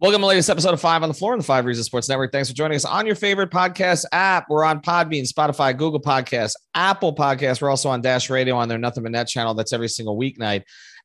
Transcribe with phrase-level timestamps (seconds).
[0.00, 2.08] Welcome to the latest episode of Five on the Floor on the Five Reasons Sports
[2.08, 2.32] Network.
[2.32, 4.46] Thanks for joining us on your favorite podcast app.
[4.48, 7.60] We're on Podbean, Spotify, Google Podcasts, Apple Podcasts.
[7.60, 9.52] We're also on Dash Radio on their Nothing But Net channel.
[9.52, 10.62] That's every single weeknight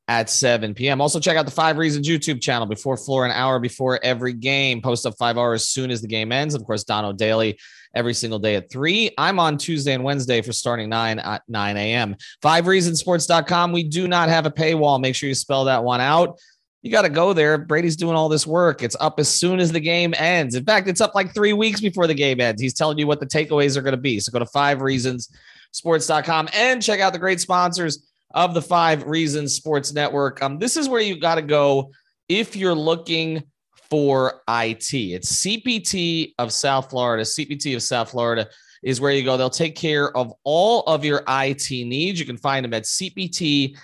[0.07, 1.01] at 7 p.m.
[1.01, 4.81] Also, check out the Five Reasons YouTube channel before floor, an hour before every game.
[4.81, 6.55] Post up five hours as soon as the game ends.
[6.55, 7.59] Of course, Dono Daily
[7.93, 9.11] every single day at 3.
[9.17, 12.15] I'm on Tuesday and Wednesday for starting 9 at 9 a.m.
[12.41, 13.73] Five Reasonsports.com.
[13.73, 15.01] We do not have a paywall.
[15.01, 16.39] Make sure you spell that one out
[16.85, 17.57] you got to go there.
[17.57, 18.83] Brady's doing all this work.
[18.83, 20.53] It's up as soon as the game ends.
[20.53, 22.61] In fact, it's up like three weeks before the game ends.
[22.61, 24.19] He's telling you what the takeaways are going to be.
[24.19, 25.35] So go to five reasons
[25.71, 28.05] sports.com and check out the great sponsors
[28.35, 30.43] of the Five Reasons Sports Network.
[30.43, 31.91] Um, this is where you got to go
[32.29, 33.41] if you're looking
[33.89, 34.93] for IT.
[34.93, 37.23] It's CPT of South Florida.
[37.23, 38.47] CPT of South Florida
[38.85, 39.35] is where you go.
[39.35, 42.19] They'll take care of all of your IT needs.
[42.19, 43.75] You can find them at CPT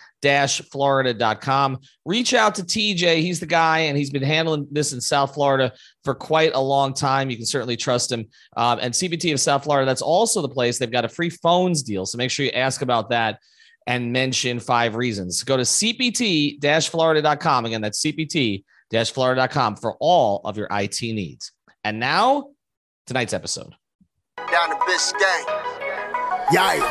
[0.72, 1.80] florida.com.
[2.06, 3.22] Reach out to TJ.
[3.22, 6.94] He's the guy, and he's been handling this in South Florida for quite a long
[6.94, 7.32] time.
[7.32, 8.28] You can certainly trust him.
[8.56, 10.78] Um, and CPT of South Florida, that's also the place.
[10.78, 12.06] They've got a free phones deal.
[12.06, 13.40] So make sure you ask about that
[13.88, 15.44] and mention five reasons.
[15.44, 17.66] Go to CPT florida.com.
[17.66, 21.52] Again, that's CPT florida.com for all of your IT needs.
[21.84, 22.50] And now,
[23.08, 23.74] tonight's episode.
[24.52, 25.46] Down to Biscayne.
[26.52, 26.84] Yeah.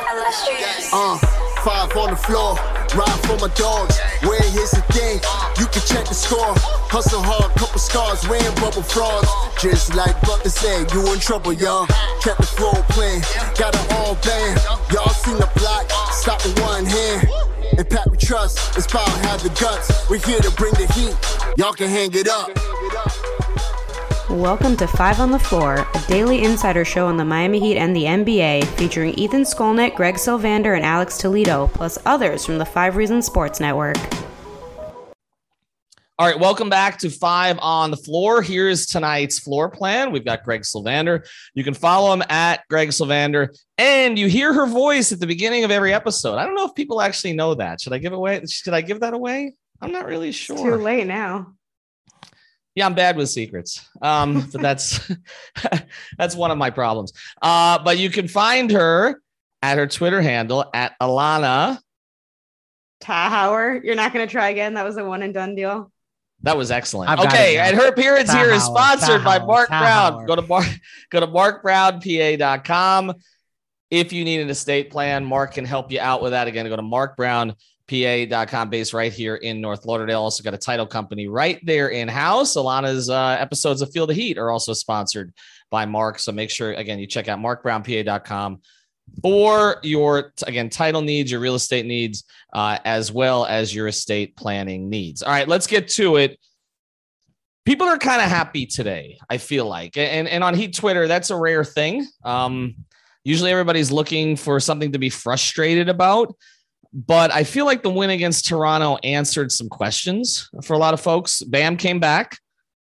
[0.92, 1.18] Uh,
[1.60, 2.54] five on the floor.
[2.96, 3.98] Ride for my dogs.
[4.24, 5.20] Where here's the thing,
[5.58, 6.54] you can check the score.
[6.88, 9.28] Hustle hard, couple scars, wearing bubble frogs.
[9.60, 11.86] Just like Butler said, you in trouble, y'all.
[12.24, 13.20] Kept the floor playing,
[13.60, 14.58] got it all band.
[14.90, 17.28] Y'all seen the block, stop with one hand.
[17.76, 20.08] And Pat we trust, it's power have the guts.
[20.08, 21.14] We're here to bring the heat,
[21.58, 22.48] y'all can hang it up.
[24.30, 27.96] Welcome to Five on the Floor, a daily insider show on the Miami Heat and
[27.96, 32.94] the NBA, featuring Ethan Skolnick, Greg Sylvander, and Alex Toledo, plus others from the Five
[32.94, 33.96] Reasons Sports Network.
[36.16, 38.40] All right, welcome back to Five on the Floor.
[38.40, 40.12] Here's tonight's floor plan.
[40.12, 41.26] We've got Greg Sylvander.
[41.54, 43.48] You can follow him at Greg Sylvander,
[43.78, 46.36] and you hear her voice at the beginning of every episode.
[46.36, 47.80] I don't know if people actually know that.
[47.80, 48.46] Should I give away?
[48.46, 49.56] Should I give that away?
[49.82, 50.54] I'm not really sure.
[50.54, 51.56] It's too late now
[52.74, 53.86] yeah, I'm bad with secrets.
[54.00, 55.10] Um, but that's
[56.18, 57.12] that's one of my problems.
[57.40, 59.20] Uh, but you can find her
[59.62, 61.78] at her Twitter handle at Alana
[63.02, 63.82] Tahauer.
[63.82, 64.74] You're not going to try again.
[64.74, 65.92] That was a one and done deal.
[66.42, 67.10] That was excellent.
[67.10, 70.24] I've okay, and her appearance here is sponsored by Mark Brown.
[70.24, 70.66] Go to Mark,
[71.10, 73.12] go to markbrownpa.com.
[73.90, 76.48] If you need an estate plan, Mark can help you out with that.
[76.48, 77.56] Again, go to Mark Brown
[77.90, 80.22] pa.com based right here in North Lauderdale.
[80.22, 82.54] Also got a title company right there in house.
[82.54, 85.34] Alana's uh, episodes of Feel the Heat are also sponsored
[85.70, 86.20] by Mark.
[86.20, 88.60] So make sure, again, you check out markbrownpa.com
[89.22, 94.36] for your, again, title needs, your real estate needs, uh, as well as your estate
[94.36, 95.22] planning needs.
[95.22, 96.38] All right, let's get to it.
[97.64, 99.96] People are kind of happy today, I feel like.
[99.96, 102.06] And, and on Heat Twitter, that's a rare thing.
[102.24, 102.76] Um,
[103.24, 106.34] usually everybody's looking for something to be frustrated about.
[106.92, 111.00] But I feel like the win against Toronto answered some questions for a lot of
[111.00, 111.42] folks.
[111.42, 112.38] Bam came back.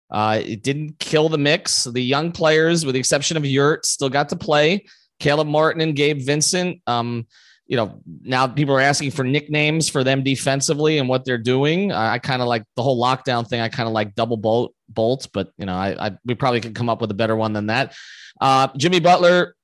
[0.09, 1.84] Uh, it didn't kill the mix.
[1.84, 4.86] The young players, with the exception of Yurt, still got to play.
[5.19, 6.81] Caleb Martin and Gabe Vincent.
[6.88, 7.28] Um,
[7.68, 11.92] you know, now people are asking for nicknames for them defensively and what they're doing.
[11.92, 13.62] I, I kind of like the whole lockdown thing.
[13.62, 16.74] I kind of like double bolt bolts, but you know, I, I, we probably could
[16.74, 17.94] come up with a better one than that.
[18.42, 19.56] Uh, Jimmy Butler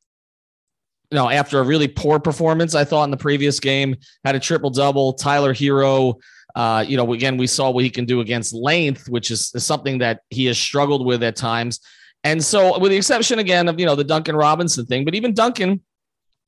[1.12, 4.40] you know, after a really poor performance, I thought in the previous game, had a
[4.40, 5.14] triple double.
[5.14, 6.16] Tyler Herro,
[6.56, 9.66] uh, you know, again, we saw what he can do against length, which is, is,
[9.66, 11.80] something that he has struggled with at times.
[12.24, 15.34] And so, with the exception again of, you know, the Duncan Robinson thing, but even
[15.34, 15.82] Duncan,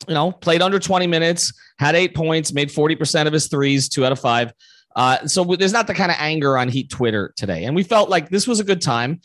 [0.07, 4.05] you know, played under 20 minutes, had eight points, made 40% of his threes, two
[4.05, 4.53] out of five.
[4.95, 7.65] Uh, so there's not the kind of anger on Heat Twitter today.
[7.65, 9.21] And we felt like this was a good time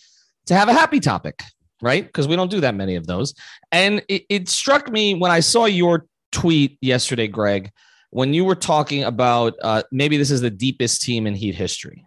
[0.46, 1.43] to have a happy topic
[1.82, 2.06] right?
[2.06, 3.34] Because we don't do that many of those.
[3.70, 7.70] And it, it struck me when I saw your tweet yesterday, Greg,
[8.11, 12.06] when you were talking about uh, maybe this is the deepest team in Heat history.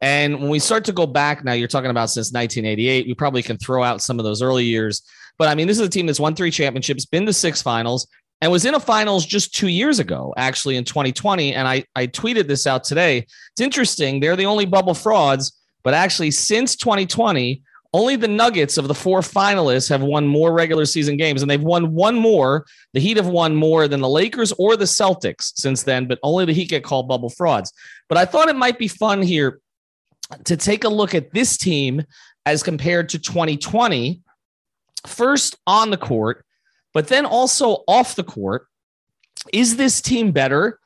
[0.00, 3.06] And when we start to go back now, you're talking about since 1988.
[3.06, 5.02] We probably can throw out some of those early years.
[5.38, 8.06] But I mean, this is a team that's won three championships, been to six finals,
[8.40, 11.54] and was in a finals just two years ago, actually in 2020.
[11.54, 13.18] And I, I tweeted this out today.
[13.18, 14.18] It's interesting.
[14.18, 17.62] They're the only bubble frauds, but actually since 2020,
[17.94, 21.62] only the Nuggets of the four finalists have won more regular season games, and they've
[21.62, 22.64] won one more.
[22.94, 26.46] The Heat have won more than the Lakers or the Celtics since then, but only
[26.46, 27.72] the Heat get called bubble frauds.
[28.08, 29.60] But I thought it might be fun here
[30.44, 32.02] to take a look at this team
[32.46, 34.22] as compared to 2020,
[35.06, 36.44] first on the court,
[36.94, 38.66] but then also off the court.
[39.52, 40.78] Is this team better?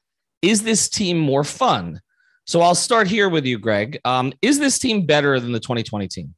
[0.43, 2.01] Is this team more fun?
[2.47, 3.99] So I'll start here with you, Greg.
[4.05, 6.35] Um, is this team better than the 2020 team?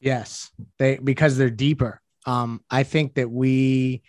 [0.00, 2.00] Yes, they because they're deeper.
[2.26, 4.02] Um, I think that we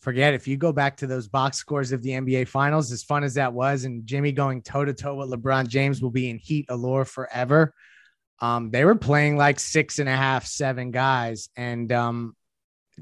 [0.00, 3.24] forget if you go back to those box scores of the NBA Finals, as fun
[3.24, 6.38] as that was, and Jimmy going toe to toe with LeBron James will be in
[6.38, 7.74] heat allure forever.
[8.40, 12.36] Um, they were playing like six and a half, seven guys, and um,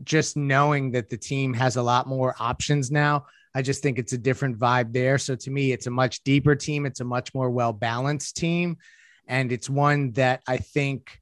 [0.05, 3.27] just knowing that the team has a lot more options now.
[3.55, 5.19] I just think it's a different vibe there.
[5.19, 6.87] So to me, it's a much deeper team.
[6.87, 8.79] It's a much more well balanced team.
[9.27, 11.21] And it's one that I think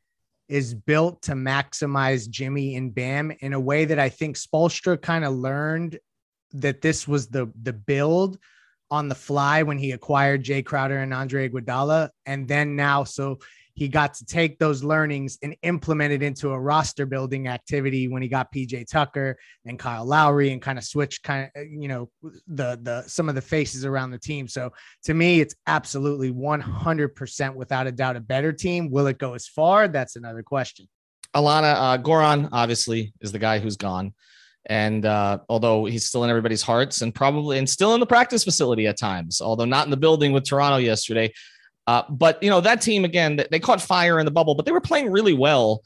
[0.51, 5.25] is built to maximize Jimmy and Bam in a way that I think Spoelstra kind
[5.25, 5.99] of learned
[6.53, 8.37] that this was the the build
[8.91, 13.39] on the fly when he acquired Jae Crowder and Andre Iguodala, and then now so
[13.81, 18.21] he got to take those learnings and implement it into a roster building activity when
[18.21, 22.11] he got PJ Tucker and Kyle Lowry and kind of switch kind of you know
[22.47, 24.47] the the some of the faces around the team.
[24.49, 24.71] So
[25.05, 28.91] to me, it's absolutely 100% without a doubt a better team.
[28.91, 29.89] Will it go as far?
[29.89, 30.87] That's another question.
[31.35, 34.13] Alana uh, Goran obviously is the guy who's gone.
[34.67, 38.45] And uh, although he's still in everybody's hearts and probably and still in the practice
[38.45, 41.33] facility at times, although not in the building with Toronto yesterday,
[41.91, 44.71] uh, but you know that team again, they caught fire in the bubble, but they
[44.71, 45.83] were playing really well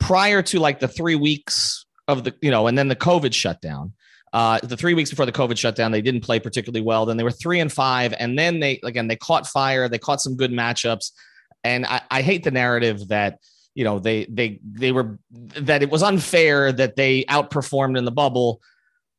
[0.00, 3.92] prior to like the three weeks of the you know, and then the COVID shutdown.
[4.32, 7.06] Uh, the three weeks before the COVID shutdown, they didn't play particularly well.
[7.06, 9.88] Then they were three and five, and then they again they caught fire.
[9.88, 11.12] They caught some good matchups,
[11.62, 13.38] and I, I hate the narrative that
[13.76, 18.10] you know they they they were that it was unfair that they outperformed in the
[18.10, 18.60] bubble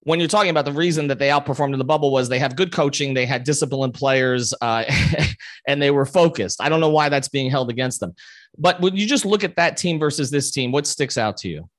[0.10, 2.58] when you're talking about the reason that they outperformed in the bubble was they had
[2.58, 4.84] good coaching, they had disciplined players, uh,
[5.68, 6.60] and they were focused.
[6.64, 8.16] I don't know why that's being held against them.
[8.58, 11.50] But when you just look at that team versus this team, what sticks out to
[11.50, 11.70] you?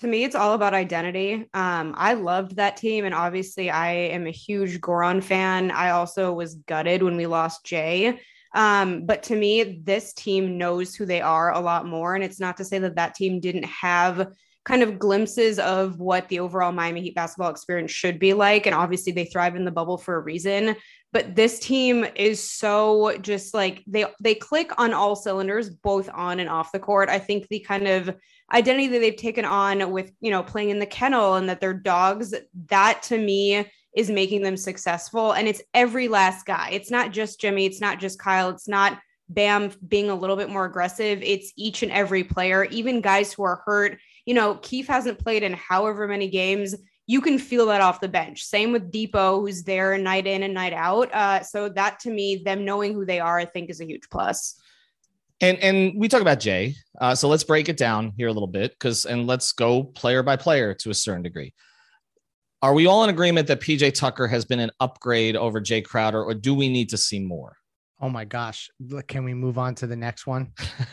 [0.00, 1.48] To me, it's all about identity.
[1.54, 5.70] Um, I loved that team, and obviously, I am a huge Goran fan.
[5.70, 8.18] I also was gutted when we lost Jae
[8.54, 12.14] Um, but to me, this team knows who they are a lot more.
[12.14, 14.28] And it's not to say that that team didn't have
[14.64, 18.66] kind of glimpses of what the overall Miami Heat basketball experience should be like.
[18.66, 20.76] And obviously, they thrive in the bubble for a reason.
[21.12, 26.40] But this team is so just like they they click on all cylinders, both on
[26.40, 27.08] and off the court.
[27.08, 28.14] I think the kind of
[28.52, 31.74] identity that they've taken on with you know playing in the kennel and that they're
[31.74, 32.34] dogs,
[32.68, 33.66] that to me
[33.96, 35.32] is making them successful.
[35.32, 36.70] And it's every last guy.
[36.72, 37.66] It's not just Jimmy.
[37.66, 38.50] It's not just Kyle.
[38.50, 38.98] It's not
[39.28, 41.20] Bam being a little bit more aggressive.
[41.22, 43.98] It's each and every player, even guys who are hurt
[44.30, 46.76] you know, Keith hasn't played in however many games.
[47.08, 48.44] You can feel that off the bench.
[48.44, 51.12] Same with Dipo, who's there night in and night out.
[51.12, 54.08] Uh, so that to me, them knowing who they are, I think is a huge
[54.08, 54.54] plus.
[55.40, 56.76] And and we talk about Jae.
[57.00, 60.22] Uh, so let's break it down here a little bit because and let's go player
[60.22, 61.52] by player to a certain degree.
[62.62, 66.22] Are we all in agreement that PJ Tucker has been an upgrade over Jae Crowder,
[66.22, 67.56] or do we need to see more?
[68.02, 68.70] Oh my gosh.
[69.08, 70.52] Can we move on to the next one?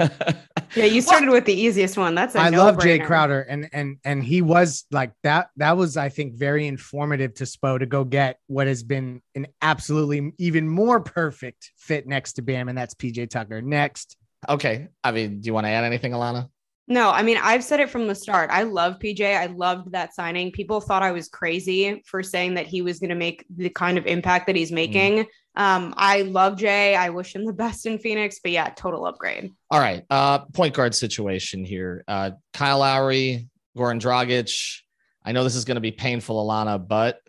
[0.76, 2.16] yeah, you started with the easiest one.
[2.16, 6.10] That's I love Jae Crowder and and and he was like that that was I
[6.10, 11.00] think very informative to Spo to go get what has been an absolutely even more
[11.00, 13.62] perfect fit next to Bam and that's PJ Tucker.
[13.62, 14.18] Next.
[14.50, 14.90] Okay.
[15.04, 16.50] I mean, do you want to add anything Alana?
[16.90, 18.50] No, I mean, I've said it from the start.
[18.50, 19.22] I love PJ.
[19.22, 20.54] I loved that signing.
[20.54, 23.98] People thought I was crazy for saying that he was going to make the kind
[23.98, 24.76] of impact that he's mm.
[24.76, 25.18] making.
[25.18, 25.28] Mm.
[25.58, 26.96] Um, I love Jae.
[26.96, 29.52] I wish him the best in Phoenix, but yeah, total upgrade.
[29.72, 30.06] All right.
[30.10, 32.04] Uh, point guard situation here.
[32.08, 34.82] Uh, Kyle Lowry, Goran Dragic.
[35.26, 37.20] I know this is going to be painful, Alana, but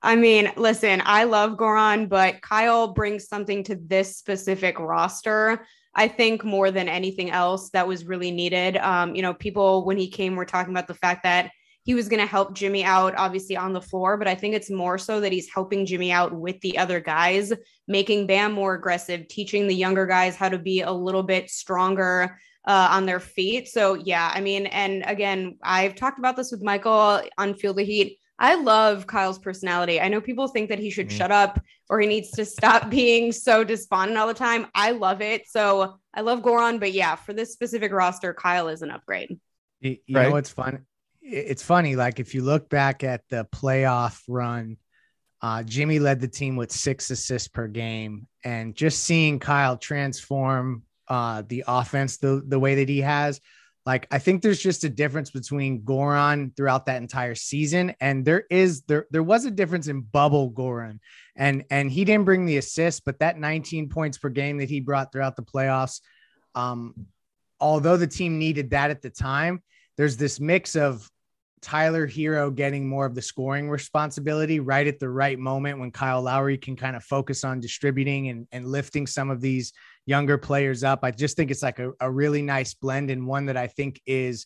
[0.00, 6.08] I mean, listen, I love Goran, but Kyle brings something to this specific roster I
[6.08, 8.76] think more than anything else that was really needed.
[8.78, 11.50] Um, you know, people when he came were talking about the fact that
[11.84, 14.70] he was going to help Jimmy out, obviously on the floor, but I think it's
[14.70, 17.52] more so that he's helping Jimmy out with the other guys,
[17.86, 22.38] making Bam more aggressive, teaching the younger guys how to be a little bit stronger
[22.66, 23.68] uh, on their feet.
[23.68, 27.84] So, yeah, I mean, and again, I've talked about this with Michael on Feel the
[27.84, 28.18] Heat.
[28.38, 30.00] I love Kyle's personality.
[30.00, 31.18] I know people think that he should mm-hmm.
[31.18, 31.60] shut up
[31.90, 34.68] or he needs to stop being so despondent all the time.
[34.74, 35.46] I love it.
[35.48, 39.38] So I love Goran, but yeah, for this specific roster, Kyle is an upgrade.
[39.80, 40.28] You, you right?
[40.28, 40.86] know what's fun?
[41.24, 41.96] It's funny.
[41.96, 44.76] Like if you look back at the playoff run,
[45.42, 50.82] uh, Jimmy led the team with six assists per game, and just seeing Kyle transform
[51.08, 53.40] uh, the offense the the way that he has,
[53.86, 58.44] like I think there's just a difference between Goran throughout that entire season, and there
[58.50, 61.00] is there there was a difference in bubble Goran,
[61.36, 64.80] and and he didn't bring the assist, but that 19 points per game that he
[64.80, 66.00] brought throughout the playoffs,
[66.54, 66.94] um,
[67.60, 69.62] although the team needed that at the time,
[69.98, 71.10] there's this mix of
[71.64, 76.20] Tyler Herro getting more of the scoring responsibility right at the right moment when Kyle
[76.20, 79.72] Lowry can kind of focus on distributing and, and lifting some of these
[80.04, 81.00] younger players up.
[81.02, 84.02] I just think it's like a, a really nice blend and one that I think
[84.04, 84.44] is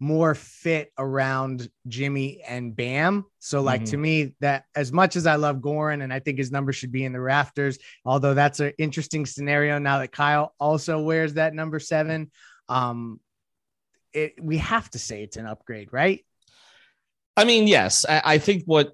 [0.00, 3.26] more fit around Jimmy and Bam.
[3.40, 3.90] So, like mm-hmm.
[3.90, 6.92] to me, that as much as I love Goran and I think his number should
[6.92, 11.54] be in the rafters, although that's an interesting scenario now that Kyle also wears that
[11.54, 12.30] number seven.
[12.70, 13.20] Um,
[14.14, 16.24] it, we have to say it's an upgrade, right?
[17.36, 18.92] I mean, yes, I, I think what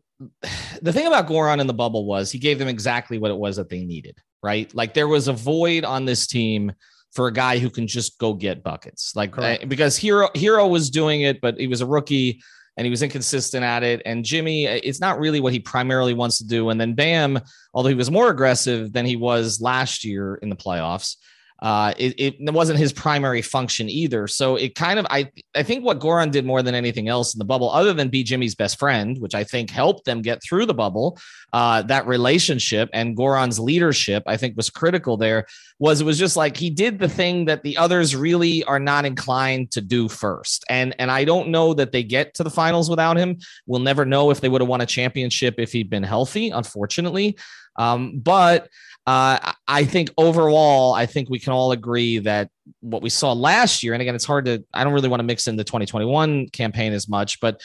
[0.83, 3.57] the thing about Goran in the bubble was he gave them exactly what it was
[3.57, 4.73] that they needed, right?
[4.75, 6.73] Like there was a void on this team
[7.13, 10.91] for a guy who can just go get buckets, like uh, because Hero Herro was
[10.91, 12.41] doing it, but he was a rookie
[12.77, 14.01] and he was inconsistent at it.
[14.07, 16.71] And Jimmy, uh, it's not really what he primarily wants to do.
[16.71, 17.41] And then Bam,
[17.75, 21.17] although he was more aggressive than he was last year in the playoffs,
[21.63, 24.27] uh, it, it wasn't his primary function either.
[24.27, 27.39] So it kind of, I, I think what Goran did more than anything else in
[27.39, 30.67] the bubble, other than be Jimmy's best friend, which I think helped them get through
[30.67, 31.19] the bubble,
[31.53, 35.47] uh, that relationship and Goran's leadership, I think was critical there.
[35.79, 39.05] Was it was just like he did the thing that the others really are not
[39.05, 42.91] inclined to do first, and and I don't know that they get to the finals
[42.91, 43.39] without him.
[43.67, 47.39] We'll never know if they would have won a championship if he'd been healthy, unfortunately.
[47.77, 48.69] Um, but
[49.07, 53.83] uh, I think overall, I think we can all agree that what we saw last
[53.83, 56.49] year, and again, it's hard to, I don't really want to mix in the 2021
[56.51, 57.61] campaign as much, but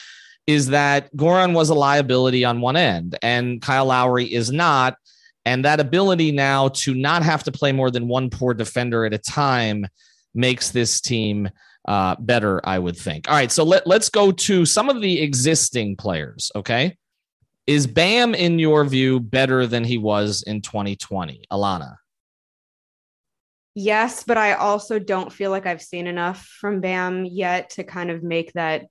[0.46, 4.96] is that Goran was a liability on one end and Kyle Lowry is not.
[5.44, 9.14] And that ability now to not have to play more than one poor defender at
[9.14, 9.86] a time
[10.34, 11.48] makes this team
[11.86, 13.28] uh, better, I would think.
[13.28, 16.96] All right, so let, let's go to some of the existing players, okay?
[17.66, 21.44] Is Bam, in your view, better than he was in 2020?
[21.50, 21.96] Alana.
[23.74, 28.10] Yes, but I also don't feel like I've seen enough from Bam yet to kind
[28.10, 28.86] of make that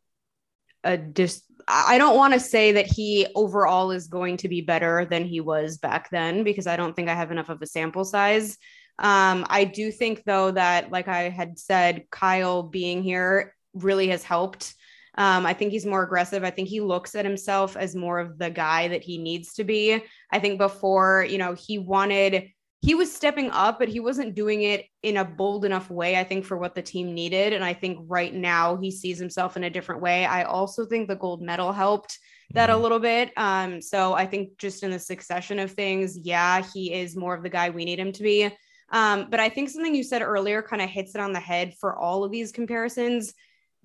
[0.83, 1.41] a dis.
[1.67, 5.41] I don't want to say that he overall is going to be better than he
[5.41, 8.57] was back then because I don't think I have enough of a sample size.
[8.99, 14.23] Um, I do think though that, like I had said, Kyle being here really has
[14.23, 14.75] helped.
[15.17, 16.43] Um, I think he's more aggressive.
[16.43, 19.63] I think he looks at himself as more of the guy that he needs to
[19.63, 20.03] be.
[20.31, 22.49] I think before, you know, he wanted,
[22.81, 26.23] he was stepping up, but he wasn't doing it in a bold enough way, I
[26.23, 27.53] think, for what the team needed.
[27.53, 30.25] And I think right now he sees himself in a different way.
[30.25, 32.19] I also think the gold medal helped
[32.53, 32.83] that a mm-hmm.
[32.83, 33.31] little bit.
[33.37, 37.43] Um, so I think just in the succession of things, yeah, he is more of
[37.43, 38.49] the guy we need him to be.
[38.91, 41.73] Um, but I think something you said earlier kind of hits it on the head
[41.79, 43.33] for all of these comparisons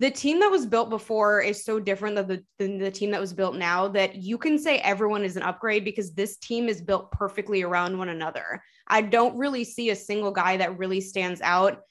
[0.01, 3.21] the team that was built before is so different than the, than the team that
[3.21, 6.81] was built now that you can say everyone is an upgrade because this team is
[6.81, 8.63] built perfectly around one another.
[8.87, 11.81] I don't really see a single guy that really stands out.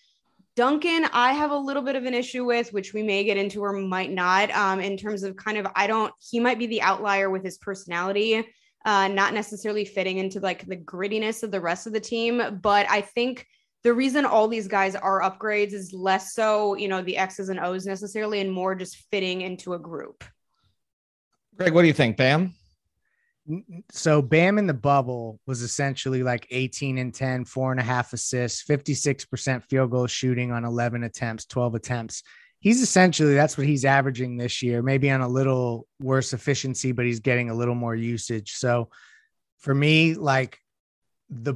[0.56, 3.62] Duncan, I have a little bit of an issue with, which we may get into
[3.62, 6.82] or might not, um, in terms of kind of, I don't, he might be the
[6.82, 8.44] outlier with his personality,
[8.84, 12.58] uh, not necessarily fitting into like the grittiness of the rest of the team.
[12.60, 13.46] But I think
[13.82, 17.58] the reason all these guys are upgrades is less so, you know, the X's and
[17.60, 20.22] O's necessarily, and more just fitting into a group.
[21.56, 22.54] Greg, what do you think, Bam?
[23.90, 28.12] So Bam in the bubble was essentially like 18 and 10, four and a half
[28.12, 32.22] assists, 56% field goal shooting on 11 attempts, 12 attempts.
[32.60, 37.06] He's essentially that's what he's averaging this year, maybe on a little worse efficiency, but
[37.06, 38.52] he's getting a little more usage.
[38.52, 38.90] So
[39.58, 40.58] for me, like
[41.30, 41.54] the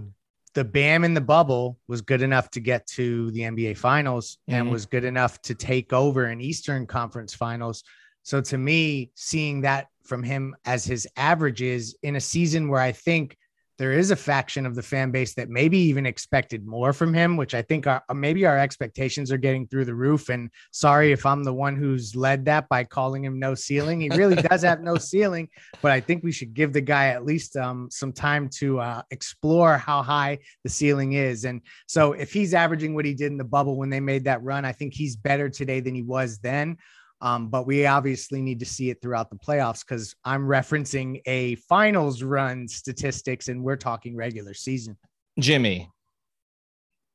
[0.55, 4.61] the Bam in the bubble was good enough to get to the NBA finals mm-hmm.
[4.61, 7.83] and was good enough to take over an Eastern Conference finals.
[8.23, 12.93] So to me, seeing that from him as his averages in a season where I
[12.93, 13.37] think
[13.79, 17.37] there is a faction of the fan base that maybe even expected more from him,
[17.37, 20.29] which I think are, maybe our expectations are getting through the roof.
[20.29, 24.01] And sorry if I'm the one who's led that by calling him no ceiling.
[24.01, 25.49] He really does have no ceiling,
[25.83, 29.03] but I think we should give the guy at least um, some time to uh,
[29.11, 31.45] explore how high the ceiling is.
[31.45, 34.43] And so if he's averaging what he did in the bubble when they made that
[34.43, 36.77] run, I think he's better today than he was then.
[37.25, 41.57] Um, but we obviously need to see it throughout the playoffs because I'm referencing a
[41.57, 44.97] finals run statistics and we're talking regular season.
[45.41, 45.91] Jimmy,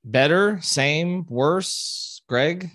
[0.04, 2.72] better, same, worse, Greg?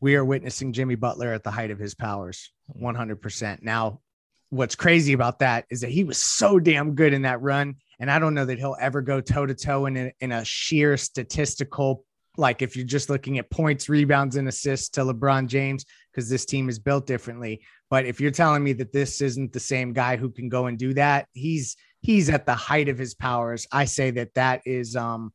[0.00, 3.62] we are witnessing Jimmy Butler at the height of his powers 100%.
[3.62, 4.00] Now,
[4.48, 7.76] what's crazy about that is that he was so damn good in that run.
[8.00, 10.44] And I don't know that he'll ever go toe to toe in a, in a
[10.44, 12.04] sheer statistical,
[12.38, 16.44] like if you're just looking at points, rebounds, and assists to LeBron James, because this
[16.44, 17.62] team is built differently.
[17.88, 20.78] But if you're telling me that this isn't the same guy who can go and
[20.78, 23.66] do that, he's he's at the height of his powers.
[23.72, 25.32] I say that that is um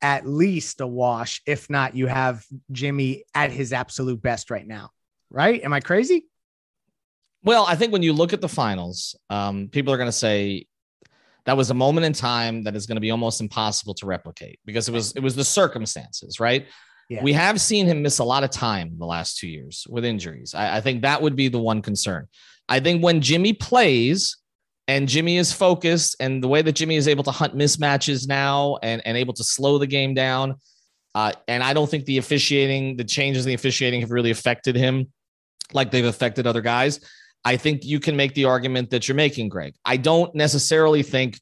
[0.00, 1.42] at least a wash.
[1.46, 4.90] If not, you have Jimmy at his absolute best right now.
[5.30, 5.62] Right?
[5.62, 6.26] Am I crazy?
[7.42, 10.66] Well, I think when you look at the finals, um, people are going to say
[11.44, 14.58] that was a moment in time that is going to be almost impossible to replicate
[14.64, 16.66] because it was it was the circumstances, right?
[17.08, 17.22] Yeah.
[17.22, 20.54] We have seen him miss a lot of time the last two years with injuries.
[20.54, 22.28] I, I think that would be the one concern.
[22.68, 24.36] I think when Jimmy plays,
[24.88, 28.78] and Jimmy is focused, and the way that Jimmy is able to hunt mismatches now
[28.82, 30.56] and, and able to slow the game down.
[31.14, 34.76] Uh, and I don't think the officiating, the changes in the officiating have really affected
[34.76, 35.12] him
[35.72, 37.00] like they've affected other guys.
[37.44, 39.74] I think you can make the argument that you're making, Greg.
[39.84, 41.38] I don't necessarily think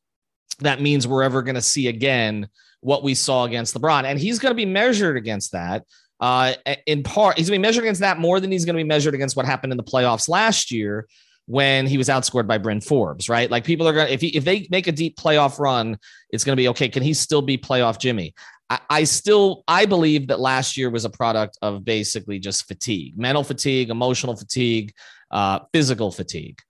[0.60, 2.48] that means we're ever going to see again
[2.86, 4.04] what we saw against LeBron.
[4.04, 5.84] And he's going to be measured against that.
[6.20, 6.54] Uh,
[6.86, 8.86] in part, he's going to be measured against that more than he's going to be
[8.86, 11.08] measured against what happened in the playoffs last year
[11.46, 13.50] when he was outscored by Bryn Forbes, right?
[13.50, 15.98] Like people are going to, if, he, if they make a deep playoff run,
[16.30, 16.88] it's going to be okay.
[16.88, 18.34] Can he still be playoff Jimmy?
[18.70, 23.18] I, I still, I believe that last year was a product of basically just fatigue,
[23.18, 24.92] mental fatigue, emotional fatigue,
[25.32, 26.60] uh, physical fatigue.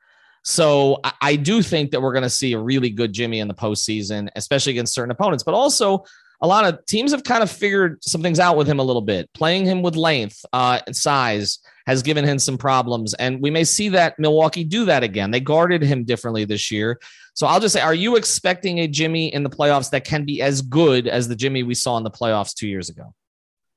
[0.47, 3.55] So I, do think that we're going to see a really good Jimmy in the
[3.55, 6.05] postseason, especially against certain opponents, but also
[6.41, 9.03] a lot of teams have kind of figured some things out with him a little
[9.03, 9.29] bit.
[9.33, 13.65] Playing him with length uh, and size has given him some problems, and we may
[13.65, 15.33] see that Milwaukee do that again.
[15.33, 17.01] They guarded him differently this year.
[17.35, 20.43] So I'll just say, are you expecting a Jimmy in the playoffs that can be
[20.43, 23.13] as good as the Jimmy we saw in the playoffs two years ago?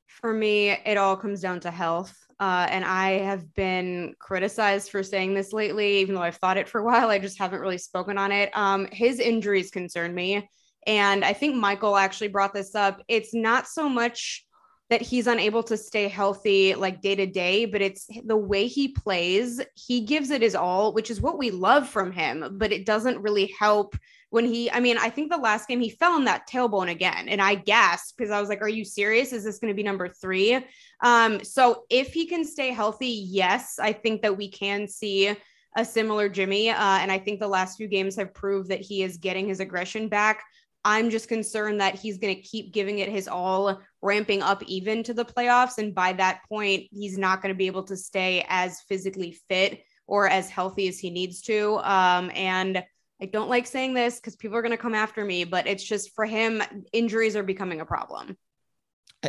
[0.06, 2.16] For me, it all comes down to health.
[2.39, 6.69] Uh, and I have been criticized for saying this lately, even though I've thought it
[6.69, 7.10] for a while.
[7.10, 8.50] I just haven't really spoken on it.
[8.55, 10.50] Um, his injuries concern me.
[10.88, 13.01] And I think Michael actually brought this up.
[13.08, 14.46] It's not so much
[14.89, 18.87] that he's unable to stay healthy like day to day, but it's the way he
[18.87, 19.61] plays.
[19.75, 23.22] He gives it his all, which is what we love from him, but it doesn't
[23.22, 23.96] really help
[24.31, 27.29] when he, I mean, I think the last game he fell on that tailbone again.
[27.29, 29.33] And I gasped because I was like, are you serious?
[29.33, 30.66] Is this going to be number three?
[31.01, 35.35] Um, so if he can stay healthy, yes, I think that we can see
[35.75, 36.70] a similar Jimmy.
[36.70, 39.59] Uh, and I think the last few games have proved that he is getting his
[39.59, 40.44] aggression back.
[40.85, 45.03] I'm just concerned that he's going to keep giving it his all, ramping up even
[45.03, 45.77] to the playoffs.
[45.77, 49.83] And by that point, he's not going to be able to stay as physically fit
[50.07, 51.77] or as healthy as he needs to.
[51.77, 52.83] Um, and
[53.22, 55.83] I don't like saying this because people are going to come after me, but it's
[55.83, 56.63] just for him,
[56.94, 58.37] injuries are becoming a problem.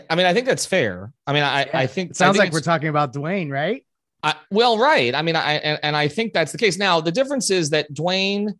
[0.08, 1.12] I mean, I think that's fair.
[1.26, 1.78] I mean, I, yeah.
[1.78, 3.84] I think it sounds think like we're talking about Dwyane, right?
[4.22, 5.14] I, well, right.
[5.14, 6.78] I mean, I and, and I think that's the case.
[6.78, 8.52] Now, the difference is that Dwyane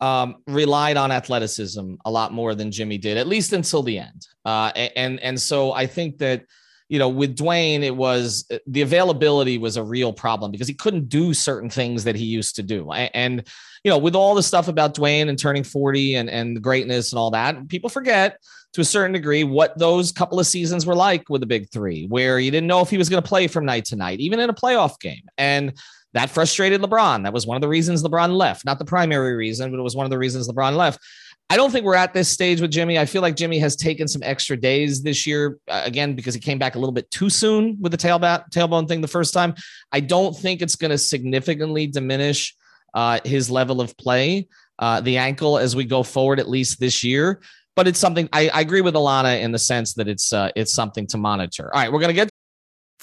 [0.00, 4.26] um, relied on athleticism a lot more than Jimmy did, at least until the end.
[4.44, 6.44] Uh, and and so I think that
[6.88, 11.08] you know with Dwyane, it was the availability was a real problem because he couldn't
[11.08, 12.90] do certain things that he used to do.
[12.92, 13.46] And
[13.84, 17.18] you know, with all the stuff about Dwyane and turning forty and and greatness and
[17.18, 18.38] all that, people forget
[18.74, 22.06] to a certain degree what those couple of seasons were like with the big three,
[22.08, 24.38] where you didn't know if he was going to play from night to night, even
[24.38, 25.22] in a playoff game.
[25.38, 25.72] And
[26.16, 27.24] that frustrated LeBron.
[27.24, 28.64] That was one of the reasons LeBron left.
[28.64, 30.98] Not the primary reason, but it was one of the reasons LeBron left.
[31.50, 32.98] I don't think we're at this stage with Jimmy.
[32.98, 36.40] I feel like Jimmy has taken some extra days this year, uh, again, because he
[36.40, 39.54] came back a little bit too soon with the tailbone, tailbone thing the first time.
[39.92, 42.56] I don't think it's going to significantly diminish
[42.94, 44.48] uh, his level of play,
[44.78, 47.42] uh, the ankle, as we go forward, at least this year.
[47.76, 50.72] But it's something I, I agree with Alana in the sense that it's uh, it's
[50.72, 51.70] something to monitor.
[51.74, 52.30] All right, we're going to get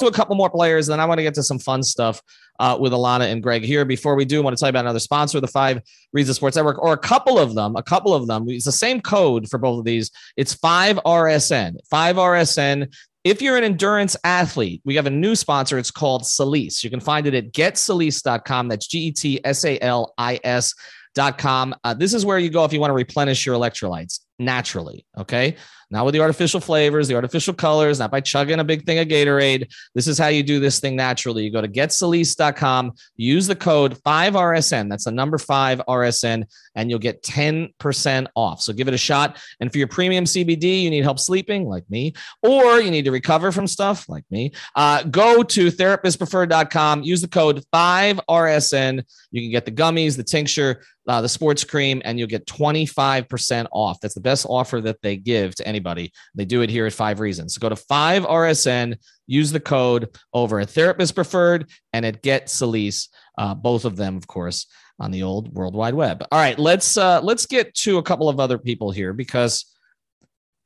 [0.00, 2.20] To a couple more players, and then I want to get to some fun stuff
[2.58, 3.84] uh, with Alana and Greg here.
[3.84, 5.80] Before we do, I want to tell you about another sponsor the Five
[6.12, 7.76] Reasons Sports Network, or a couple of them.
[7.76, 8.44] A couple of them.
[8.48, 10.10] It's the same code for both of these.
[10.36, 11.76] It's 5RSN.
[11.92, 12.92] 5RSN.
[13.22, 15.78] If you're an endurance athlete, we have a new sponsor.
[15.78, 16.82] It's called Salis.
[16.82, 18.68] You can find it at getsalis.com.
[18.68, 20.74] That's G E T S A L I S.
[21.16, 21.74] Dot com.
[21.82, 24.20] Uh, this is where you go if you want to replenish your electrolytes.
[24.40, 25.06] Naturally.
[25.16, 25.56] Okay.
[25.92, 29.08] Not with the artificial flavors, the artificial colors, not by chugging a big thing of
[29.08, 29.72] Gatorade.
[29.94, 31.42] This is how you do this thing naturally.
[31.44, 34.88] You go to getsalice.com, use the code 5RSN.
[34.88, 36.44] That's the number 5 RSN,
[36.76, 38.60] and you'll get 10% off.
[38.60, 39.42] So give it a shot.
[39.58, 43.10] And for your premium CBD, you need help sleeping, like me, or you need to
[43.10, 44.52] recover from stuff, like me.
[44.76, 49.04] Uh, go to therapistpreferred.com, use the code 5RSN.
[49.32, 53.66] You can get the gummies, the tincture, uh, the sports cream, and you'll get 25%
[53.72, 53.98] off.
[54.00, 56.12] That's the best offer that they give to anybody.
[56.36, 57.54] They do it here at Five Reasons.
[57.54, 58.96] So go to 5RSN,
[59.26, 64.16] use the code over at Therapist Preferred and at Get Salice, uh, both of them,
[64.16, 64.66] of course,
[65.00, 66.24] on the old World Wide Web.
[66.30, 69.66] All right, let's uh, let's get to a couple of other people here because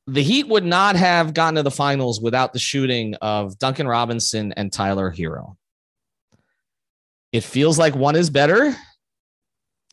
[0.05, 4.51] the Heat would not have gotten to the finals without the shooting of Duncan Robinson
[4.51, 5.55] and Tyler Herro.
[7.31, 8.75] It feels like one is better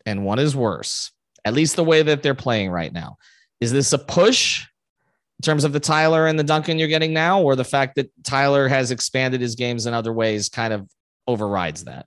[0.05, 1.11] and one is worse,
[1.45, 3.17] at least the way that they're playing right now.
[3.61, 4.65] Is this a push
[5.39, 8.11] in terms of the Tyler and the Duncan you're getting now, or the fact that
[8.23, 10.89] Tyler has expanded his games in other ways kind of
[11.27, 12.05] overrides that?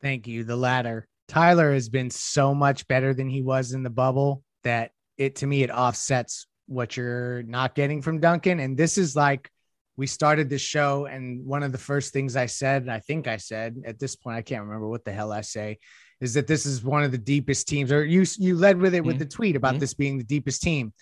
[0.00, 0.44] Thank you.
[0.44, 1.06] The latter.
[1.28, 5.46] Tyler has been so much better than he was in the bubble that it to
[5.46, 8.60] me it offsets what you're not getting from Duncan.
[8.60, 9.50] And this is like
[9.96, 13.36] we started this show, and one of the first things I said, I think I
[13.36, 15.78] said at this point, I can't remember what the hell I say,
[16.20, 19.04] is that this is one of the deepest teams, or you you led with it
[19.04, 19.24] with mm-hmm.
[19.24, 19.80] the tweet about mm-hmm.
[19.80, 20.92] this being the deepest team.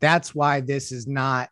[0.00, 1.48] That's why this is not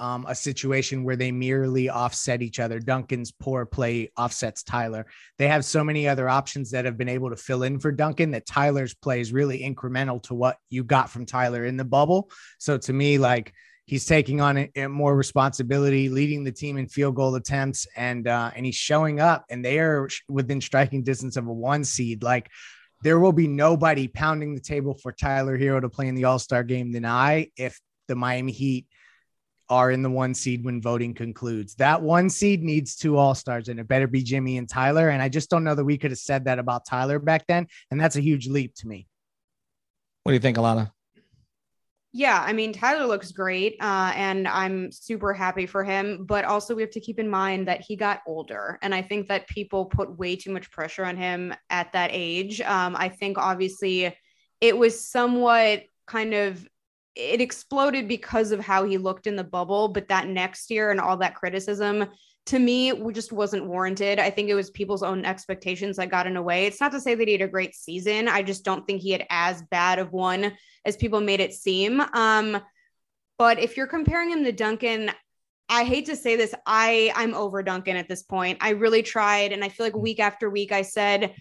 [0.00, 2.78] um, a situation where they merely offset each other.
[2.78, 5.06] Duncan's poor play offsets Tyler.
[5.36, 8.30] They have so many other options that have been able to fill in for Duncan
[8.30, 12.30] that Tyler's play is really incremental to what you got from Tyler in the bubble.
[12.58, 13.52] So to me, like
[13.90, 18.28] he's taking on a, a more responsibility, leading the team in field goal attempts, and
[18.28, 19.44] uh, and he's showing up.
[19.50, 22.22] And they are within striking distance of a one seed.
[22.22, 22.48] Like
[23.02, 26.38] there will be nobody pounding the table for Tyler Herro to play in the All
[26.38, 28.86] Star game than I if the Miami Heat
[29.68, 31.74] are in the one seed when voting concludes.
[31.74, 35.08] That one seed needs two All Stars, and it better be Jimmy and Tyler.
[35.08, 37.66] And I just don't know that we could have said that about Tyler back then.
[37.90, 39.08] And that's a huge leap to me.
[40.22, 40.92] What do you think, Alana?
[42.12, 46.24] Yeah, I mean, Tyler looks great, uh, and I'm super happy for him.
[46.24, 49.28] But also, we have to keep in mind that he got older, and I think
[49.28, 52.60] that people put way too much pressure on him at that age.
[52.62, 54.16] Um, I think obviously
[54.60, 56.68] it was somewhat kind of
[57.14, 61.00] it exploded because of how he looked in the bubble, but that next year and
[61.00, 62.06] all that criticism
[62.50, 64.18] to me we just wasn't warranted.
[64.18, 66.66] I think it was people's own expectations that got in the way.
[66.66, 68.28] It's not to say that he had a great season.
[68.28, 70.52] I just don't think he had as bad of one
[70.84, 72.00] as people made it seem.
[72.00, 72.60] Um,
[73.38, 75.12] but if you're comparing him to Duncan,
[75.68, 78.58] I hate to say this, I I'm over Duncan at this point.
[78.60, 81.34] I really tried, and I feel like week after week I said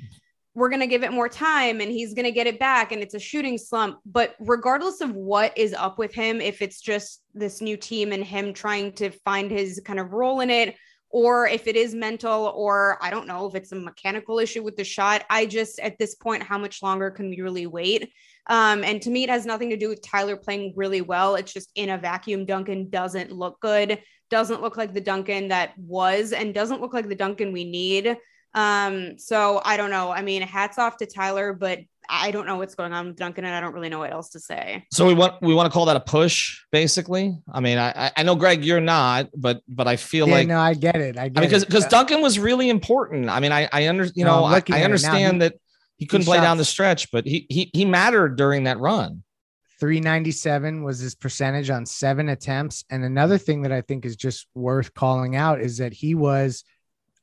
[0.55, 3.01] we're going to give it more time and he's going to get it back and
[3.01, 3.99] it's a shooting slump.
[4.05, 8.23] But regardless of what is up with him, if it's just this new team and
[8.23, 10.75] him trying to find his kind of role in it,
[11.09, 14.77] or if it is mental, or I don't know if it's a mechanical issue with
[14.77, 15.25] the shot.
[15.29, 18.11] I just, at this point, how much longer can we really wait?
[18.47, 21.35] Um, and to me, it has nothing to do with Tyler playing really well.
[21.35, 25.77] It's just in a vacuum, Duncan doesn't look good, doesn't look like the Duncan that
[25.77, 28.17] was, and doesn't look like the Duncan we need.
[28.53, 30.11] Um, so I don't know.
[30.11, 31.79] I mean, hats off to Tyler, but
[32.11, 34.29] I don't know what's going on with Duncan, and I don't really know what else
[34.29, 34.85] to say.
[34.91, 37.37] So we want we want to call that a push, basically.
[37.51, 40.59] I mean, I I know Greg, you're not, but but I feel yeah, like no,
[40.59, 41.17] I get it.
[41.17, 43.29] I get I mean, because because Duncan was really important.
[43.29, 45.55] I mean, I I under you no, know I, I understand he, that
[45.97, 49.23] he couldn't he play down the stretch, but he he he mattered during that run.
[49.79, 52.83] 397 was his percentage on seven attempts.
[52.89, 56.65] And another thing that I think is just worth calling out is that he was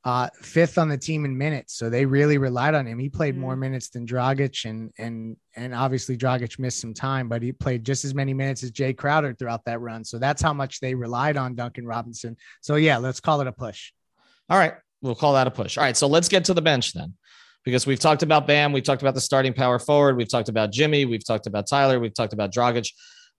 [0.03, 1.75] uh, fifth on the team in minutes.
[1.75, 2.99] So they really relied on him.
[2.99, 3.41] He played mm-hmm.
[3.41, 7.83] more minutes than Dragic and and and obviously Dragic missed some time, but he played
[7.83, 10.05] just as many minutes as Jae Crowder throughout that run.
[10.05, 12.37] So that's how much they relied on Duncan Robinson.
[12.61, 13.91] So yeah, let's call it a push.
[14.49, 14.75] All right.
[15.01, 15.77] We'll call that a push.
[15.77, 15.97] All right.
[15.97, 17.13] So let's get to the bench then.
[17.65, 20.71] Because we've talked about Bam, we've talked about the starting power forward, we've talked about
[20.71, 22.89] Jimmy, we've talked about Tyler, we've talked about Dragic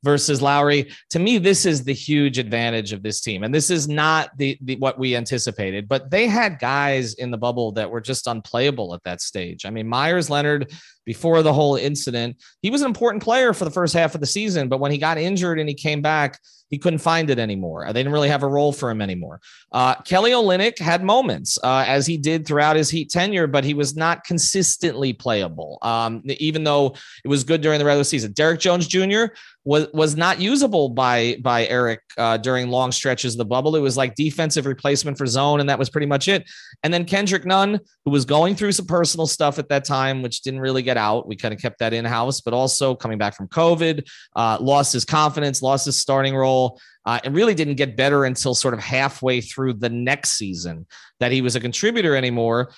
[0.02, 0.90] versus Lowry.
[1.10, 3.42] To me, this is the huge advantage of this team.
[3.42, 7.38] And this is not the, the what we anticipated, but they had guys in the
[7.38, 9.66] bubble that were just unplayable at that stage.
[9.66, 10.72] I mean, Meyers Leonard
[11.08, 14.26] before the whole incident, he was an important player for the first half of the
[14.26, 16.38] season, but when he got injured and he came back,
[16.70, 17.86] he couldn't find it anymore.
[17.86, 19.40] They didn't really have a role for him anymore.
[19.72, 23.72] Uh, Kelly Olynyk had moments uh, as he did throughout his Heat tenure, but he
[23.72, 25.78] was not consistently playable.
[25.80, 26.94] Um, even though
[27.24, 29.32] it was good during the regular season, Derrick Jones Jr.
[29.64, 33.74] was was not usable by by Erik uh, during long stretches of the bubble.
[33.74, 36.44] It was like defensive replacement for zone, and that was pretty much it.
[36.82, 40.42] And then Kendrick Nunn, who was going through some personal stuff at that time, which
[40.42, 41.26] didn't really get out.
[41.26, 44.06] We kind of kept that in house, but also coming back from COVID,
[44.36, 48.54] uh, lost his confidence, lost his starting role, uh, and really didn't get better until
[48.54, 50.86] sort of halfway through the next season
[51.20, 52.72] that he was a contributor anymore.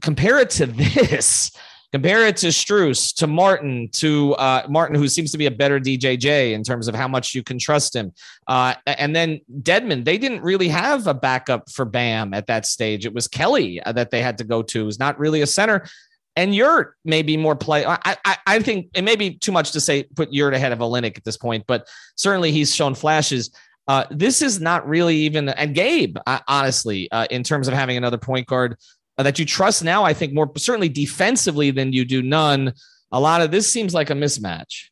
[0.00, 1.52] Compare it to this.
[1.92, 5.80] Compare it to Strus, to Martin, to uh, Martin, who seems to be a better
[5.80, 8.12] DJJ in terms of how much you can trust him.
[8.46, 13.06] Uh, and then Dedmon, they didn't really have a backup for Bam at that stage.
[13.06, 15.84] It was Kelly uh, that they had to go to, who's not really a center.
[16.36, 17.84] And Yurt may be more play.
[17.84, 20.78] I, I, I think it may be too much to say put Yurt ahead of
[20.78, 23.50] Olynyk at this point, but certainly he's shown flashes.
[23.88, 27.96] Uh, this is not really even, and Gabe, uh, honestly, uh, in terms of having
[27.96, 28.76] another point guard
[29.18, 32.72] uh, that you trust now, I think more certainly defensively than you do Nunn.
[33.10, 34.90] A lot of this seems like a mismatch.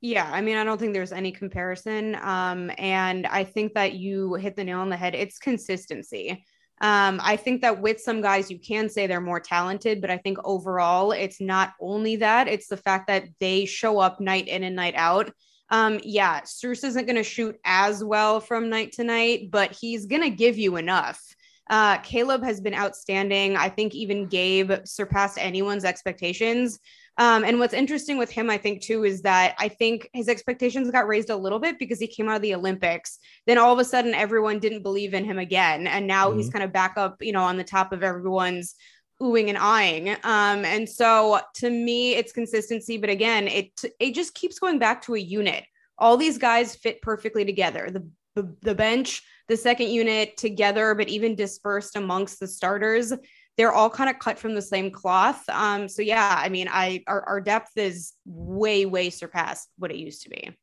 [0.00, 2.16] Yeah, I mean, I don't think there's any comparison.
[2.16, 5.14] Um, and I think that you hit the nail on the head.
[5.14, 6.44] It's consistency.
[6.80, 10.16] Um, I think that with some guys, you can say they're more talented, but I
[10.16, 14.64] think overall, it's not only that, it's the fact that they show up night in
[14.64, 15.30] and night out.
[15.68, 20.06] Um, yeah, Strus isn't going to shoot as well from night to night, but he's
[20.06, 21.22] going to give you enough.
[21.68, 23.56] Uh, Caleb has been outstanding.
[23.56, 26.80] I think even Gabe surpassed anyone's expectations.
[27.18, 30.90] Um, and what's interesting with him, I think, too, is that I think his expectations
[30.90, 33.18] got raised a little bit because he came out of the Olympics.
[33.46, 35.86] Then all of a sudden, everyone didn't believe in him again.
[35.86, 36.38] And now mm-hmm.
[36.38, 38.74] he's kind of back up, you know, on the top of everyone's
[39.20, 40.08] oohing and eyeing.
[40.08, 42.96] Um, and so to me, it's consistency.
[42.96, 45.64] But again, it it just keeps going back to a unit.
[45.98, 47.90] All these guys fit perfectly together.
[47.90, 53.12] The the, the bench the second unit together, but even dispersed amongst the starters,
[53.56, 55.46] they're all kind of cut from the same cloth.
[55.48, 59.96] Um, so yeah, I mean, I our, our depth is way, way surpassed what it
[59.96, 60.56] used to be.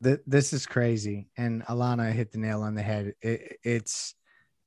[0.00, 3.14] The, this is crazy, and Alana hit the nail on the head.
[3.20, 4.14] It, it's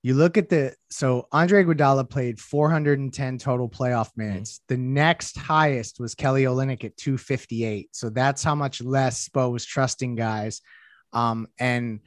[0.06, 4.28] you look at the so Andre Iguodala played 410 total playoff mm-hmm.
[4.28, 4.60] minutes.
[4.60, 4.76] Mm-hmm.
[4.76, 7.90] The next highest was Kelly Olynyk at 258.
[7.96, 10.62] So that's how much less Spo was trusting guys.
[11.12, 12.02] Um, and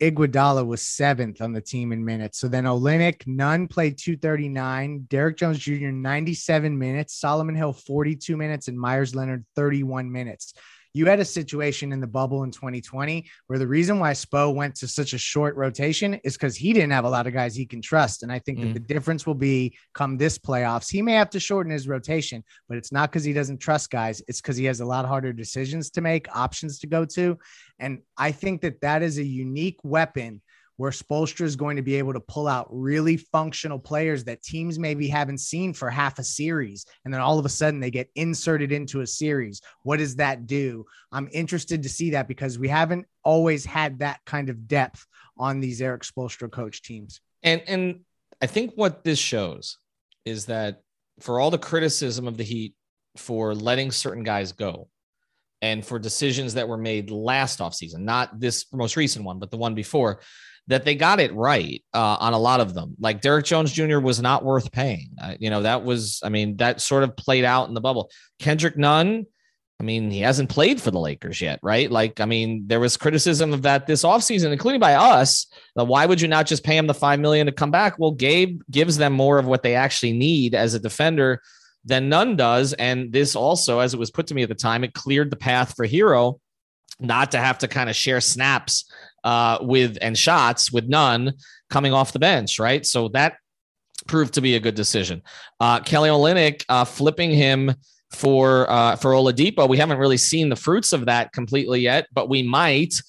[0.00, 2.38] Iguodala was seventh on the team in minutes.
[2.38, 5.06] So then Olynyk, Nunn played 239.
[5.08, 7.14] Derrick Jones Jr., 97 minutes.
[7.14, 8.68] Solomon Hill, 42 minutes.
[8.68, 10.54] And Meyers Leonard, 31 minutes
[10.94, 14.76] you had a situation in the bubble in 2020 where the reason why Spo went
[14.76, 17.66] to such a short rotation is because he didn't have a lot of guys he
[17.66, 18.22] can trust.
[18.22, 18.62] And I think mm.
[18.62, 20.88] that the difference will be come this playoffs.
[20.90, 24.22] He may have to shorten his rotation, but it's not because he doesn't trust guys.
[24.28, 27.36] It's because he has a lot harder decisions to make, options to go to.
[27.80, 30.40] And I think that that is a unique weapon
[30.76, 34.78] where Spoelstra is going to be able to pull out really functional players that teams
[34.78, 36.84] maybe haven't seen for half a series.
[37.04, 39.60] And then all of a sudden they get inserted into a series.
[39.82, 40.84] What does that do?
[41.12, 45.06] I'm interested to see that because we haven't always had that kind of depth
[45.36, 47.20] on these Erik Spoelstra coach teams.
[47.42, 48.00] And, and
[48.42, 49.78] I think what this shows
[50.24, 50.82] is that
[51.20, 52.74] for all the criticism of the Heat
[53.16, 54.88] for letting certain guys go,
[55.62, 59.56] and for decisions that were made last offseason, not this most recent one, but the
[59.56, 60.20] one before,
[60.66, 62.96] that they got it right uh, on a lot of them.
[62.98, 63.98] Like Derrick Jones Jr.
[63.98, 65.10] was not worth paying.
[65.20, 68.10] Uh, you know, that was, I mean, that sort of played out in the bubble.
[68.38, 69.26] Kendrick Nunn,
[69.78, 71.90] I mean, he hasn't played for the Lakers yet, right?
[71.90, 75.46] Like, I mean, there was criticism of that this offseason, including by us.
[75.74, 77.98] why would you not just pay him the five million to come back?
[77.98, 81.42] Well, Gabe gives them more of what they actually need as a defender
[81.84, 82.72] than Nunn does.
[82.72, 85.36] And this also, as it was put to me at the time, it cleared the
[85.36, 86.40] path for Herro
[87.00, 88.90] not to have to kind of share snaps
[89.24, 91.32] uh, with and shots with Nunn
[91.70, 92.86] coming off the bench, right?
[92.86, 93.36] So that
[94.06, 95.22] proved to be a good decision.
[95.60, 97.74] Uh, Kelly Olynyk uh, flipping him
[98.12, 99.68] for uh, for Oladipo.
[99.68, 103.00] We haven't really seen the fruits of that completely yet, but we might.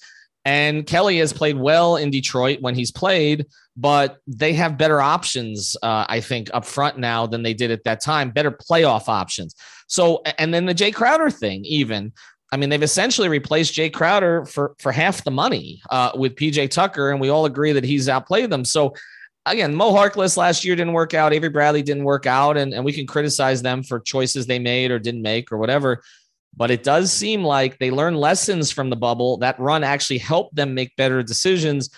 [0.44, 5.76] And Kelly has played well in Detroit when he's played, but they have better options,
[5.82, 8.30] uh, I think, up front now than they did at that time.
[8.30, 9.56] Better playoff options.
[9.88, 12.12] So, and then the Jae Crowder thing, even
[12.56, 16.70] I mean, they've essentially replaced Jae Crowder for for half the money uh, with PJ
[16.70, 18.64] Tucker, and we all agree that he's outplayed them.
[18.64, 18.94] So
[19.44, 21.34] again, Mo Harkless last year didn't work out.
[21.34, 24.90] Avery Bradley didn't work out, and, and we can criticize them for choices they made
[24.90, 26.02] or didn't make or whatever.
[26.56, 29.36] But it does seem like they learned lessons from the bubble.
[29.36, 31.90] That run actually helped them make better decisions,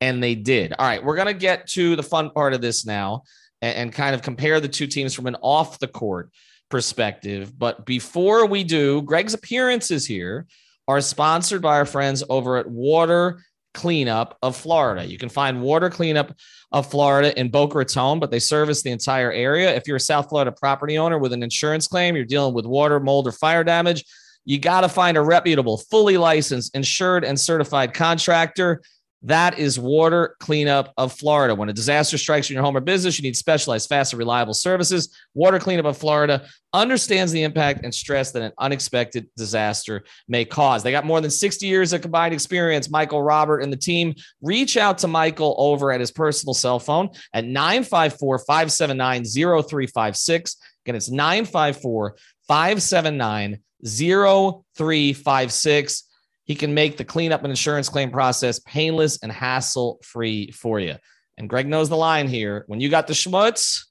[0.00, 0.74] and they did.
[0.78, 3.24] All right, we're gonna get to the fun part of this now
[3.60, 6.30] and, and kind of compare the two teams from an off the court
[6.70, 7.58] perspective.
[7.58, 10.46] But before we do, Greg's appearances here
[10.88, 13.40] are sponsored by our friends over at Water
[13.74, 15.04] Cleanup of Florida.
[15.04, 16.34] You can find Water Cleanup
[16.72, 19.74] of Florida in Boca Raton, but they service the entire area.
[19.74, 23.00] If you're a South Florida property owner with an insurance claim, you're dealing with water,
[23.00, 24.04] mold, or fire damage,
[24.44, 28.82] you got to find a reputable, fully licensed, insured, and certified contractor.
[29.24, 31.54] That is Water Cleanup of Florida.
[31.54, 34.52] When a disaster strikes in your home or business, you need specialized, fast, and reliable
[34.52, 35.16] services.
[35.32, 40.82] Water Cleanup of Florida understands the impact and stress that an unexpected disaster may cause.
[40.82, 42.90] They got more than 60 years of combined experience.
[42.90, 47.08] Michael, Robert, and the team reach out to Michael over at his personal cell phone
[47.32, 50.56] at 954 579 0356.
[50.84, 56.04] Again, it's 954 579 0356.
[56.44, 60.96] He can make the cleanup and insurance claim process painless and hassle free for you.
[61.38, 62.64] And Greg knows the line here.
[62.66, 63.84] When you got the schmutz,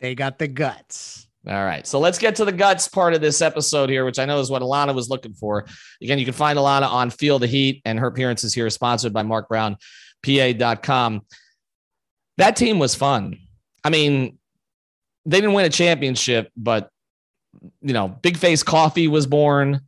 [0.00, 1.26] they got the guts.
[1.46, 1.86] All right.
[1.86, 4.50] So let's get to the guts part of this episode here, which I know is
[4.50, 5.66] what Alana was looking for.
[6.00, 9.12] Again, you can find Alana on Feel the Heat, and her appearances here are sponsored
[9.12, 11.22] by MarkBrownPA.com.
[12.38, 13.38] That team was fun.
[13.84, 14.38] I mean,
[15.24, 16.90] they didn't win a championship, but
[17.80, 19.80] you know, Big Face Coffee was born.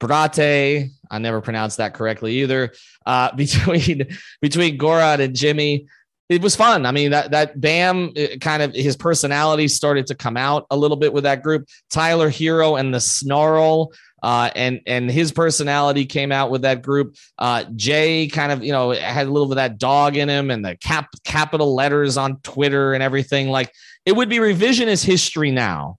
[0.00, 2.72] Brate, I never pronounced that correctly either.
[3.06, 5.86] Uh, between between Goran and Jimmy,
[6.28, 6.86] it was fun.
[6.86, 10.96] I mean, that that Bam kind of his personality started to come out a little
[10.96, 11.68] bit with that group.
[11.90, 13.92] Tyler Herro and the Snarl.
[14.22, 17.16] Uh, and and his personality came out with that group.
[17.38, 20.50] Uh, Jae kind of you know had a little bit of that dog in him,
[20.50, 23.48] and the cap capital letters on Twitter and everything.
[23.48, 23.72] Like
[24.04, 25.96] it would be revisionist history now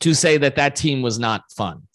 [0.00, 1.87] to say that that team was not fun.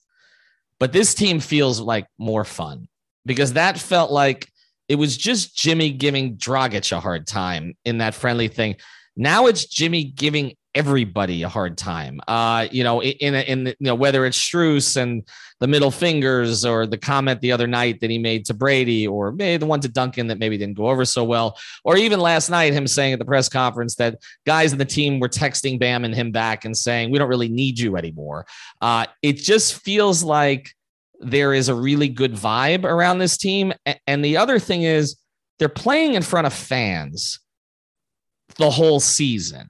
[0.83, 2.89] But this team feels like more fun
[3.25, 4.49] because that felt like
[4.89, 8.75] it was just Jimmy giving Dragic a hard time in that friendly thing.
[9.15, 12.19] Now it's Jimmy giving everybody a hard time.
[12.27, 15.27] Uh, you know, in in you know whether it's Strus and
[15.59, 19.31] the middle fingers or the comment the other night that he made to Brady or
[19.31, 22.49] maybe the one to Duncan that maybe didn't go over so well, or even last
[22.49, 26.05] night him saying at the press conference that guys in the team were texting Bam
[26.05, 28.45] and him back and saying we don't really need you anymore.
[28.81, 30.71] Uh, it just feels like
[31.19, 33.73] there is a really good vibe around this team,
[34.07, 35.17] and the other thing is
[35.59, 37.39] they're playing in front of fans
[38.57, 39.69] the whole season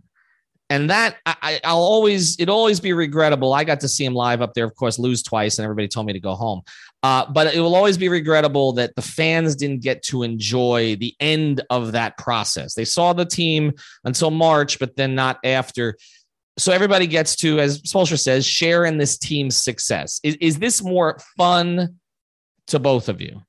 [0.70, 3.54] and that I, will always it'll always be regrettable.
[3.54, 6.08] I got to see him live up there, of course, lose twice, and everybody told
[6.08, 6.62] me to go home.
[7.04, 11.14] Uh, but it will always be regrettable that the fans didn't get to enjoy the
[11.20, 12.74] end of that process.
[12.74, 13.74] They saw the team
[14.06, 15.98] until March, but then not after.
[16.58, 20.22] So everybody gets to, as Spoelstra says, share in this team's success.
[20.24, 22.00] Is, is this more fun
[22.68, 23.42] to both of you?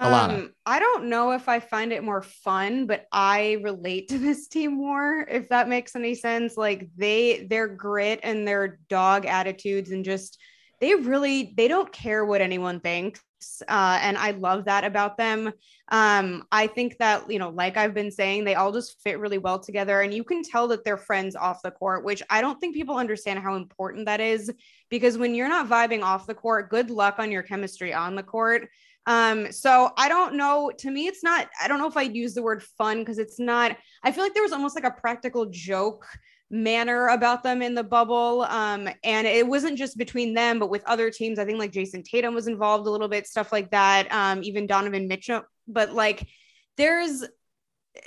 [0.00, 0.34] Alana.
[0.34, 4.46] Um, I don't know if I find it more fun, but I relate to this
[4.48, 6.56] team more, if that makes any sense.
[6.56, 10.38] Like they their grit and their dog attitudes and just
[10.80, 13.22] they really they don't care what anyone thinks.
[13.68, 15.52] Uh, and I love that about them.
[15.88, 19.38] Um, I think that, you know, like I've been saying, they all just fit really
[19.38, 20.00] well together.
[20.00, 22.96] And you can tell that they're friends off the court, which I don't think people
[22.96, 24.50] understand how important that is.
[24.90, 28.22] Because when you're not vibing off the court, good luck on your chemistry on the
[28.22, 28.68] court.
[29.06, 30.72] Um, so I don't know.
[30.78, 33.38] To me, it's not, I don't know if I'd use the word fun because it's
[33.38, 36.06] not, I feel like there was almost like a practical joke
[36.50, 38.42] manner about them in the bubble.
[38.42, 41.38] Um, and it wasn't just between them, but with other teams.
[41.38, 44.12] I think like Jayson Tatum was involved a little bit, stuff like that.
[44.12, 45.42] Um, even Donovan Mitchell.
[45.68, 46.28] But like
[46.76, 47.24] there's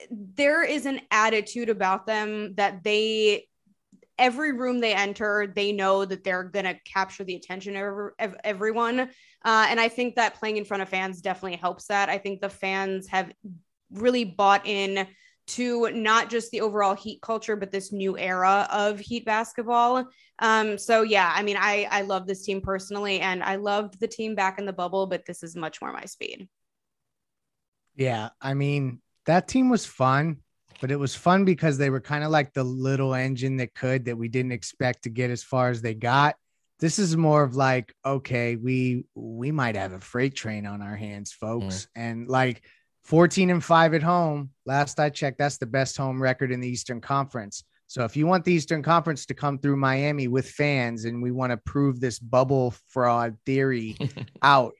[0.09, 3.47] there is an attitude about them that they
[4.19, 7.75] every room they enter, they know that they're to capture the attention
[8.19, 9.09] of, everyone.
[9.43, 12.09] Uh, and I think that playing in front of fans definitely helps that.
[12.09, 13.31] I think the fans have
[13.91, 15.07] really bought in
[15.47, 20.05] to not just the overall heat culture, but this new era of heat basketball.
[20.39, 24.07] Um, so yeah, I mean, I I love this team personally, and I loved the
[24.07, 26.47] team back in the bubble, but this is much more my speed.
[27.95, 30.37] Yeah, I mean, that team was fun
[30.81, 34.05] but it was fun because they were kind of like the little engine that could
[34.05, 36.35] that we didn't expect to get as far as they got.
[36.79, 40.95] This is more of like, okay, we we might have a freight train on our
[40.95, 41.65] hands, folks.
[41.65, 41.87] Mm.
[41.95, 42.63] And like
[43.03, 46.69] 14 and 5 at home, last I checked, that's the best home record in the
[46.69, 47.63] Eastern Conference.
[47.87, 51.31] So if you want the Eastern Conference to come through Miami with fans and we
[51.31, 53.97] want to prove this bubble fraud theory
[54.43, 54.73] out,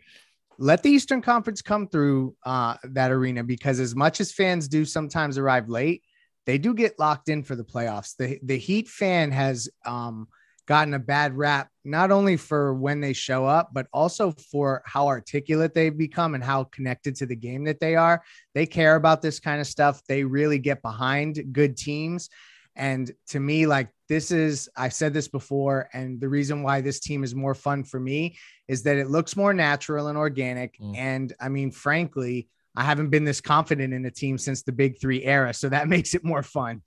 [0.59, 4.85] let the Eastern Conference come through uh, that arena because as much as fans do
[4.85, 6.03] sometimes arrive late,
[6.45, 8.15] they do get locked in for the playoffs.
[8.15, 10.27] The the Heat fan has um,
[10.69, 15.07] gotten a bad rap not only for when they show up, but also for how
[15.07, 18.21] articulate they've become and how connected to the game that they are.
[18.53, 20.03] They care about this kind of stuff.
[20.07, 22.29] They really get behind good teams.
[22.75, 26.99] And to me, like this is, I've said this before, and the reason why this
[26.99, 30.77] team is more fun for me is that it looks more natural and organic.
[30.79, 30.95] Mm.
[30.95, 35.01] And I mean, frankly, I haven't been this confident in a team since the big
[35.01, 35.55] three era.
[35.55, 36.83] So that makes it more fun.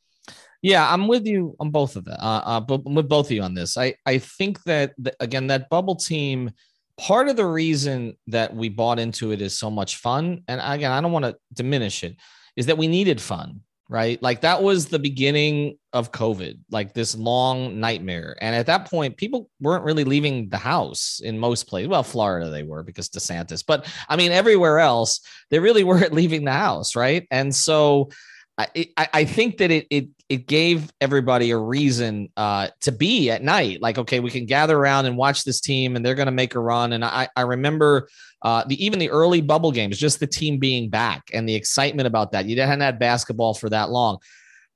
[0.62, 2.24] Yeah, I'm with you on both of that.
[2.24, 5.48] Uh, uh, but with both of you on this, I I think that the, again
[5.48, 6.50] that bubble team
[6.98, 10.42] part of the reason that we bought into it is so much fun.
[10.46, 12.16] And again, I don't want to diminish it,
[12.56, 14.22] is that we needed fun, right?
[14.22, 18.36] Like that was the beginning of COVID, like this long nightmare.
[18.40, 21.88] And at that point, people weren't really leaving the house in most places.
[21.88, 26.44] Well, Florida, they were because DeSantis, but I mean, everywhere else, they really weren't leaving
[26.44, 27.26] the house, right?
[27.30, 28.10] And so,
[28.58, 33.42] I, I think that it, it it gave everybody a reason uh, to be at
[33.42, 33.80] night.
[33.80, 36.54] Like, okay, we can gather around and watch this team, and they're going to make
[36.54, 36.92] a run.
[36.92, 38.08] And I, I remember
[38.42, 42.06] uh, the even the early bubble games, just the team being back and the excitement
[42.06, 42.46] about that.
[42.46, 44.18] You hadn't had basketball for that long,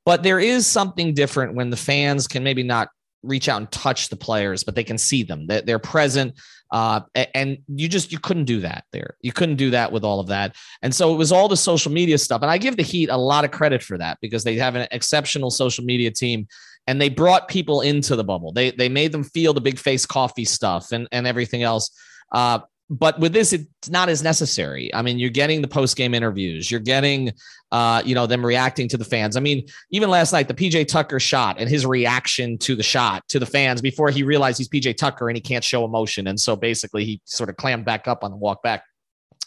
[0.05, 2.89] but there is something different when the fans can maybe not
[3.23, 5.47] reach out and touch the players, but they can see them.
[5.49, 6.35] That They're present.
[6.73, 7.01] Uh,
[7.35, 9.17] and you just you couldn't do that there.
[9.21, 10.57] You couldn't do that with all of that.
[10.83, 12.43] And so it was all the social media stuff.
[12.43, 14.89] And I give the Heat a lot of credit for that because they have an
[14.91, 16.49] exceptional social media team
[16.87, 18.53] and they brought people into the bubble.
[18.53, 21.91] They they made them feel the big face coffee stuff and, and everything else.
[22.33, 24.95] Uh, but with this, it's not as necessary.
[24.95, 27.33] I mean, you're getting the post game interviews, you're getting,
[27.73, 29.37] uh, you know, them reacting to the fans.
[29.37, 33.27] I mean, even last night, the PJ Tucker shot and his reaction to the shot
[33.29, 36.39] to the fans before he realized he's PJ Tucker and he can't show emotion, and
[36.39, 38.85] so basically he sort of clammed back up on the walk back.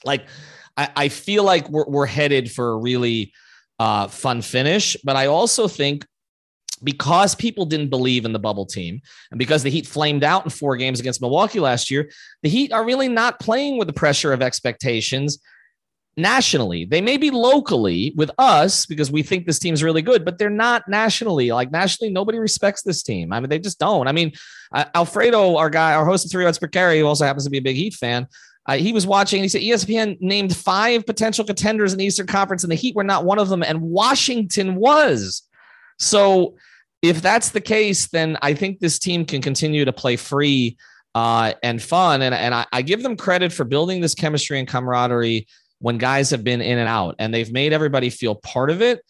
[0.04, 0.28] Like,
[0.76, 3.32] I, I feel like we're we're headed for a really
[3.80, 6.06] uh, fun finish, but I also think
[6.84, 9.02] because people didn't believe in the bubble team
[9.32, 12.10] and because the Heat flamed out in four games against Milwaukee last year,
[12.44, 15.40] the Heat are really not playing with the pressure of expectations
[16.18, 16.86] nationally.
[16.86, 20.50] They may be locally with us because we think this team's really good, but they're
[20.50, 21.52] not nationally.
[21.52, 23.32] Like nationally, nobody respects this team.
[23.32, 24.08] I mean, they just don't.
[24.08, 24.34] I mean,
[24.72, 27.50] uh, Alfredo, our guy, our host of Three Yards Per Carry, who also happens to
[27.50, 28.28] be a big Heat fan,
[28.66, 29.42] uh, he was watching.
[29.42, 33.04] he said ESPN named five potential contenders in the Eastern Conference, and the Heat were
[33.04, 35.44] not one of them, and Washington was.
[35.98, 36.56] So
[37.02, 40.78] if that's the case, then I think this team can continue to play free
[41.16, 42.22] uh, and fun.
[42.22, 45.48] And, and I, I, give them credit for building this chemistry and camaraderie
[45.80, 49.02] when guys have been in and out, and they've made everybody feel part of it.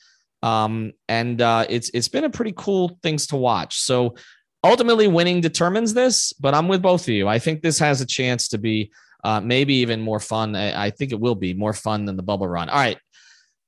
[0.42, 3.80] Um, and uh, it's it's been a pretty cool things to watch.
[3.80, 4.16] So
[4.64, 6.32] ultimately, winning determines this.
[6.34, 7.28] But I'm with both of you.
[7.28, 8.92] I think this has a chance to be
[9.24, 10.56] uh, maybe even more fun.
[10.56, 12.70] I, I think it will be more fun than the bubble run.
[12.70, 12.98] All right.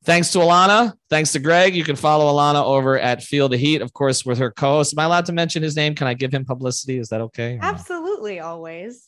[0.04, 0.93] Thanks to Alana.
[1.10, 1.76] Thanks to Greg.
[1.76, 4.93] You can follow Alana over at Feel the Heat, of course, with her co host.
[4.93, 5.93] Am I allowed to mention his name?
[5.93, 6.97] Can I give him publicity?
[6.97, 7.60] Is that okay?
[7.62, 9.08] Absolutely, always.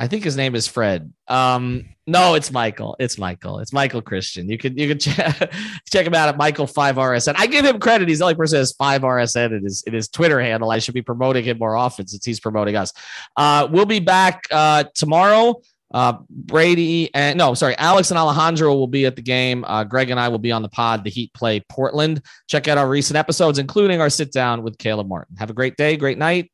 [0.00, 1.12] I think his name is Fred.
[1.26, 2.96] Um, no, it's Michael.
[3.00, 3.58] It's Michael.
[3.58, 4.48] It's Michael Christian.
[4.48, 5.52] You can you can check,
[5.90, 7.34] check him out at Michael Five RSN.
[7.36, 8.08] I give him credit.
[8.08, 10.70] He's the only person that has Five RSN in his in his Twitter handle.
[10.70, 12.92] I should be promoting him more often since he's promoting us.
[13.36, 15.60] Uh, we'll be back uh, tomorrow.
[15.92, 19.64] Uh, Brady and no, sorry, Alex and Alejandro will be at the game.
[19.64, 21.04] Uh, Greg and I will be on the pod.
[21.04, 22.22] The Heat play Portland.
[22.46, 25.36] Check out our recent episodes, including our sit down with Caleb Martin.
[25.36, 26.50] Have a great day, great night.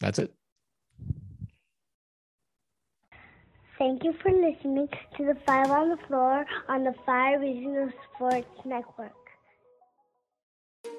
[0.00, 0.32] That's it.
[3.78, 8.48] Thank you for listening to the Five on the Floor on the Five Regional Sports
[8.64, 9.12] Network.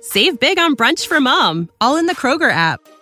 [0.01, 2.79] Save big on brunch for mom, all in the Kroger app.